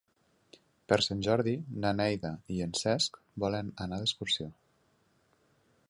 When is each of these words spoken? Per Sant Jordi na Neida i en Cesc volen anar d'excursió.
Per 0.91 0.97
Sant 1.07 1.19
Jordi 1.27 1.53
na 1.83 1.91
Neida 1.99 2.33
i 2.55 2.59
en 2.67 2.73
Cesc 2.81 3.21
volen 3.45 3.71
anar 3.87 4.01
d'excursió. 4.03 4.53